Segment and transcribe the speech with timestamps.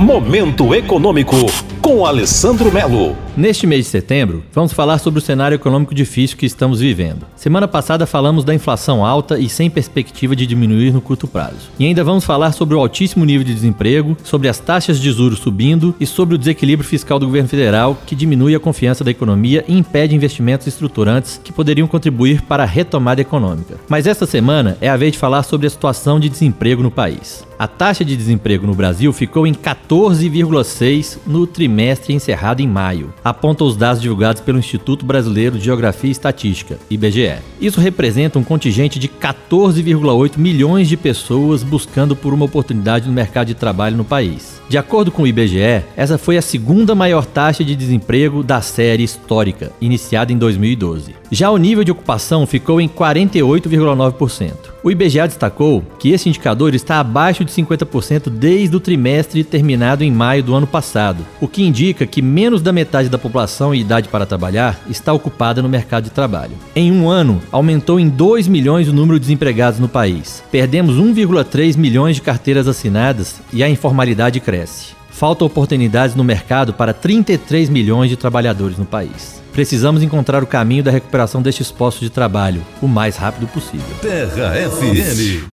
[0.00, 1.36] Momento Econômico,
[1.90, 3.16] com Alessandro Melo.
[3.36, 7.26] Neste mês de setembro, vamos falar sobre o cenário econômico difícil que estamos vivendo.
[7.34, 11.70] Semana passada falamos da inflação alta e sem perspectiva de diminuir no curto prazo.
[11.80, 15.40] E ainda vamos falar sobre o altíssimo nível de desemprego, sobre as taxas de juros
[15.40, 19.64] subindo e sobre o desequilíbrio fiscal do governo federal, que diminui a confiança da economia
[19.66, 23.78] e impede investimentos estruturantes que poderiam contribuir para a retomada econômica.
[23.88, 27.44] Mas esta semana é a vez de falar sobre a situação de desemprego no país.
[27.58, 31.79] A taxa de desemprego no Brasil ficou em 14,6 no trimestre
[32.12, 37.36] encerrado em maio, apontam os dados divulgados pelo Instituto Brasileiro de Geografia e Estatística, IBGE.
[37.60, 43.48] Isso representa um contingente de 14,8 milhões de pessoas buscando por uma oportunidade no mercado
[43.48, 44.60] de trabalho no país.
[44.68, 49.02] De acordo com o IBGE, essa foi a segunda maior taxa de desemprego da série
[49.02, 51.14] histórica, iniciada em 2012.
[51.30, 54.52] Já o nível de ocupação ficou em 48,9%.
[54.82, 60.10] O IBGE destacou que esse indicador está abaixo de 50% desde o trimestre terminado em
[60.10, 64.08] maio do ano passado, o que indica que menos da metade da população em idade
[64.08, 66.56] para trabalhar está ocupada no mercado de trabalho.
[66.74, 70.42] Em um ano, aumentou em 2 milhões o número de desempregados no país.
[70.50, 74.99] Perdemos 1,3 milhões de carteiras assinadas e a informalidade cresce.
[75.10, 79.40] Faltam oportunidades no mercado para 33 milhões de trabalhadores no país.
[79.52, 83.86] Precisamos encontrar o caminho da recuperação destes postos de trabalho o mais rápido possível.
[84.00, 85.48] Terra FM